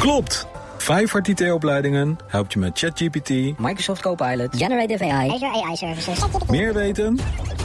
[0.00, 0.46] Klopt!
[0.78, 6.18] Vijfhart IT-opleidingen helpt je met ChatGPT, Microsoft Copilot, Generative AI, Azure AI Services.
[6.48, 7.18] meer weten?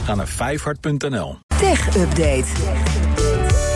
[0.04, 1.38] Ga naar vijfhart.nl.
[1.60, 2.44] Tech Update.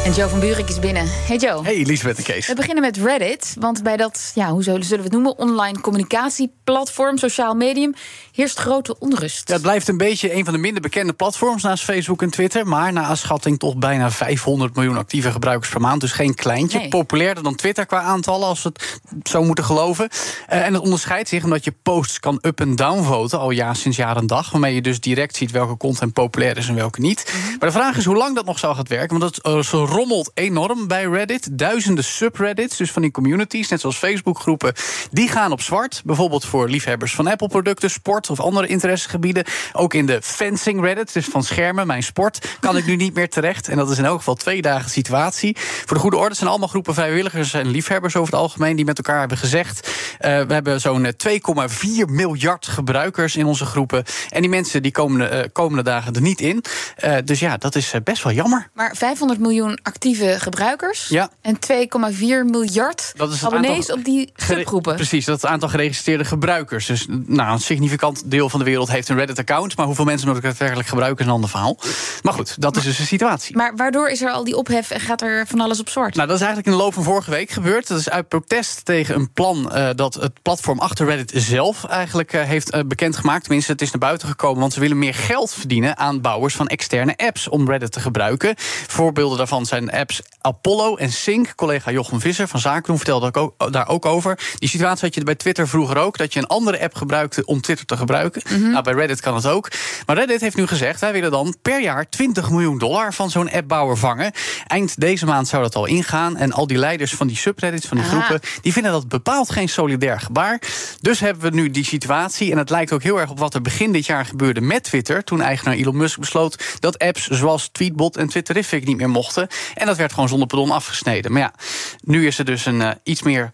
[0.04, 1.06] En Joe van Buurik is binnen.
[1.08, 1.62] Hey Joe.
[1.62, 2.46] Hey, Elisabeth en Kees.
[2.46, 7.18] We beginnen met Reddit, want bij dat, ja, hoe zullen we het noemen, online communicatieplatform,
[7.18, 7.94] sociaal medium,
[8.32, 9.48] heerst grote onrust.
[9.48, 12.66] Ja, het blijft een beetje een van de minder bekende platforms naast Facebook en Twitter.
[12.66, 16.00] Maar na schatting toch bijna 500 miljoen actieve gebruikers per maand.
[16.00, 16.78] Dus geen kleintje.
[16.78, 16.88] Nee.
[16.88, 18.72] Populairder dan Twitter qua aantallen, als we
[19.14, 20.08] het zo moeten geloven.
[20.46, 23.38] Eh, en het onderscheidt zich omdat je posts kan up en down voten.
[23.38, 24.50] Al ja, sinds jaar en dag.
[24.50, 27.32] Waarmee je dus direct ziet welke content populair is en welke niet.
[27.58, 29.18] Maar de vraag is hoe lang dat nog zou gaan werken.
[29.18, 31.58] Want het eh, ze rommelt enorm bij Reddit.
[31.58, 34.72] Duizenden subreddits, dus van die communities, net zoals Facebookgroepen,
[35.10, 36.02] die gaan op zwart.
[36.04, 39.44] Bijvoorbeeld voor liefhebbers van Apple-producten, sport of andere interessegebieden.
[39.72, 43.28] Ook in de fencing Reddit, dus van schermen, mijn sport, kan ik nu niet meer
[43.28, 43.68] terecht.
[43.68, 45.56] En dat is in elk geval twee dagen situatie.
[45.58, 48.96] Voor de goede orde zijn allemaal groepen vrijwilligers en liefhebbers over het algemeen die met
[48.96, 49.90] elkaar hebben gezegd.
[50.20, 54.04] Eh, we hebben zo'n eh, 2,4 miljard gebruikers in onze groepen.
[54.28, 56.64] En die mensen die komende, eh, komende dagen er niet in.
[56.96, 58.68] Eh, dus ja, dat is eh, best wel jammer.
[58.74, 61.30] Maar 500 miljoen actieve gebruikers Ja.
[61.40, 64.94] en 2,4 miljard Dat is abonnees op die subgroepen.
[64.94, 66.86] Precies, dat is het aantal geregistreerde gebruikers.
[66.86, 69.76] Dus nou, een significant deel van de wereld heeft een Reddit-account.
[69.76, 71.78] Maar hoeveel mensen het daadwerkelijk gebruiken is een ander verhaal.
[72.22, 73.56] Maar goed, dat is dus de situatie.
[73.56, 76.14] Maar waardoor is er al die ophef en gaat er van alles op zwart?
[76.14, 77.88] Nou, dat is eigenlijk in de loop van vorige week gebeurd.
[77.88, 82.32] Dat is uit protest tegen een plan eh, dat het platform achter Reddit zelf eigenlijk
[82.32, 83.42] eh, heeft eh, bekendgemaakt.
[83.44, 86.66] Tenminste, het is naar buiten gekomen, want ze willen meer geld verdienen aan bouwers van
[86.66, 88.54] externe apps om Reddit te gebruiken.
[88.86, 91.52] Voorbeelden daarvan zijn apps Apollo en Sync.
[91.54, 94.38] Collega Jochem Visser van Zakendoen vertelde ook, ook- daar ook over.
[94.58, 97.60] Die situatie had je bij Twitter vroeger ook, dat je een andere app gebruikte om
[97.60, 98.42] Twitter te gebruiken.
[98.70, 99.68] Nou, bij Reddit kan het ook.
[100.06, 103.50] Maar Reddit heeft nu gezegd, wij willen dan per jaar 20 miljoen dollar van zo'n
[103.50, 104.32] appbouwer vangen.
[104.66, 106.36] Eind deze maand zou dat al ingaan.
[106.36, 108.20] En al die leiders van die subreddits, van die Aha.
[108.20, 110.62] groepen, die vinden dat bepaald geen solidair gebaar.
[111.00, 112.50] Dus hebben we nu die situatie.
[112.52, 115.24] En het lijkt ook heel erg op wat er begin dit jaar gebeurde met Twitter.
[115.24, 119.48] Toen eigenaar Elon Musk besloot dat apps zoals Tweetbot en Twitterific niet meer mochten.
[119.74, 121.32] En dat werd gewoon zonder pardon afgesneden.
[121.32, 121.52] Maar ja,
[122.00, 123.50] nu is er dus een eh, iets meer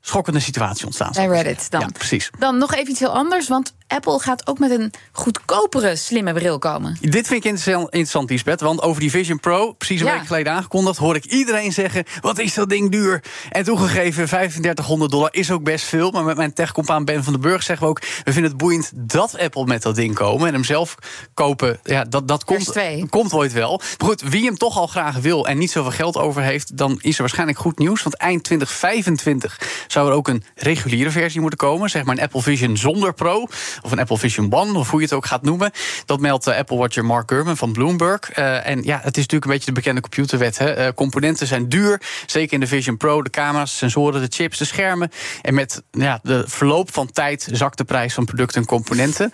[0.00, 1.12] schokkende situatie ontstaan.
[1.12, 1.80] Bij Reddit dan.
[1.80, 2.30] Ja, precies.
[2.38, 6.58] Dan nog even iets heel anders, want Apple gaat ook met een goedkopere slimme bril
[6.58, 6.96] komen.
[7.00, 8.60] Dit vind ik interessant, Lisbeth.
[8.60, 10.12] Want over die Vision Pro, precies een Ja.
[10.18, 13.22] week geleden aangekondigd, hoor ik iedereen zeggen: wat is dat ding duur?
[13.50, 16.10] En toegegeven, 3500 dollar is ook best veel.
[16.10, 18.90] Maar met mijn techcompaan Ben van den Burg zeggen we ook: we vinden het boeiend
[18.94, 20.46] dat Apple met dat ding komen.
[20.46, 20.94] En hem zelf
[21.34, 22.72] kopen, ja, dat, dat komt,
[23.08, 23.76] komt ooit wel.
[23.98, 26.98] Maar goed, wie hem toch al graag wil en niet zoveel geld over heeft, dan
[27.00, 28.02] is er waarschijnlijk goed nieuws.
[28.02, 31.90] Want eind 2025 zou er ook een reguliere versie moeten komen.
[31.90, 33.46] Zeg maar een Apple Vision zonder Pro.
[33.82, 35.70] Of een Apple Vision One, of hoe je het ook gaat noemen.
[36.06, 38.30] Dat meldt eh, Apple Watcher Mark Gurman van Bloomberg.
[38.30, 40.58] Eh, en ja, het is natuurlijk een beetje de bekende computerwet.
[40.58, 40.72] Hè.
[40.72, 42.00] Eh, componenten zijn duur.
[42.26, 43.22] Zeker in de Vision Pro.
[43.22, 45.10] De camera's, de sensoren, de chips, de schermen.
[45.42, 49.30] En met ja, de verloop van tijd zakt de prijs van producten en componenten.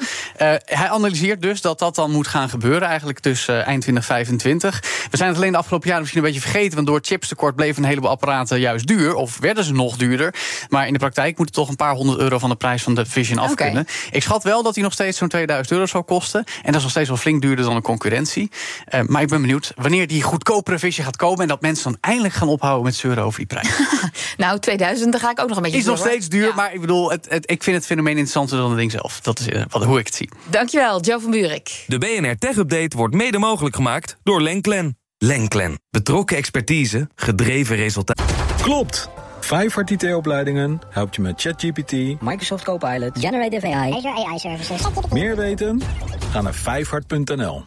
[0.64, 2.88] Hij analyseert dus dat dat dan moet gaan gebeuren.
[2.88, 4.80] Eigenlijk dus eh, eind 2025.
[5.10, 6.74] We zijn het alleen de afgelopen jaren misschien een beetje vergeten.
[6.74, 9.14] Want door chipstekort bleven een heleboel apparaten juist duur.
[9.14, 10.34] Of werden ze nog duurder.
[10.68, 12.94] Maar in de praktijk moet het toch een paar honderd euro van de prijs van
[12.94, 13.86] de Vision af kunnen.
[14.10, 16.44] Ik schat wel dat hij nog steeds zo'n 2000 euro zou kosten.
[16.44, 18.50] En dat is nog steeds wel flink duurder dan de concurrentie.
[18.84, 21.40] Eh, maar ik ben benieuwd wanneer die goedkopere Vision gaat komen.
[21.42, 23.68] En dat mensen dan eindelijk gaan ophouden met zeuren over die prijs.
[24.36, 26.54] Nou, 2000, daar ga ik ook nog een beetje Is nog steeds duur, Ja.
[26.54, 29.20] maar ik bedoel, het, het- ik vind het fenomeen interessanter dan het ding zelf.
[29.20, 30.28] Dat is eh, wat, hoe ik het zie.
[30.50, 31.84] Dankjewel, Joe van Buurik.
[31.86, 34.98] De BNR Tech Update wordt mede mogelijk gemaakt door Lenklen.
[35.18, 35.80] Lenklen.
[35.90, 38.24] Betrokken expertise, gedreven resultaten.
[38.62, 39.08] Klopt!
[39.40, 43.92] Vijfhart IT-opleidingen helpt je met ChatGPT, Microsoft Copilot, Generative AI.
[43.92, 44.82] Azure AI Services.
[45.12, 45.80] meer weten?
[46.30, 47.64] Ga naar vijfhart.nl.